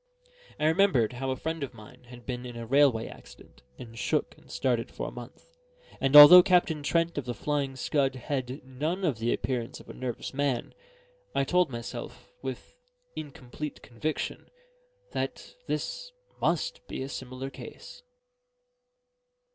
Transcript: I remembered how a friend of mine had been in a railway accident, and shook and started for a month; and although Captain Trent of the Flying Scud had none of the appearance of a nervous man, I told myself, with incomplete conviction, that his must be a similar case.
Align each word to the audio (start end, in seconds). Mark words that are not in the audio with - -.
I 0.59 0.65
remembered 0.65 1.13
how 1.13 1.29
a 1.29 1.35
friend 1.35 1.61
of 1.61 1.75
mine 1.75 2.05
had 2.05 2.25
been 2.25 2.43
in 2.43 2.55
a 2.57 2.65
railway 2.65 3.05
accident, 3.07 3.61
and 3.77 3.95
shook 3.99 4.35
and 4.35 4.49
started 4.49 4.89
for 4.89 5.07
a 5.07 5.11
month; 5.11 5.59
and 5.99 6.15
although 6.15 6.41
Captain 6.41 6.81
Trent 6.81 7.19
of 7.19 7.25
the 7.25 7.35
Flying 7.35 7.75
Scud 7.75 8.15
had 8.15 8.65
none 8.65 9.05
of 9.05 9.19
the 9.19 9.31
appearance 9.31 9.79
of 9.79 9.91
a 9.91 9.93
nervous 9.93 10.33
man, 10.33 10.73
I 11.35 11.43
told 11.43 11.69
myself, 11.69 12.31
with 12.41 12.79
incomplete 13.15 13.83
conviction, 13.83 14.49
that 15.11 15.53
his 15.67 16.11
must 16.41 16.81
be 16.87 17.03
a 17.03 17.07
similar 17.07 17.51
case. 17.51 18.01